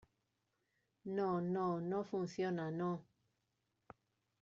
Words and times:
no, 1.17 1.39
no, 1.41 1.79
no. 1.79 1.79
no 1.79 2.03
funciona, 2.03 2.71
no. 2.71 3.05